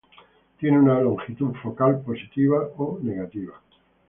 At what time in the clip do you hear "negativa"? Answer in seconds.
3.03-3.53